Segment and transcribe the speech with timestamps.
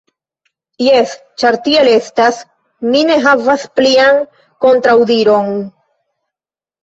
[0.83, 2.39] Jes, ĉar tiel estas,
[2.93, 4.17] mi ne havas plian
[4.65, 5.53] kontraŭdiron.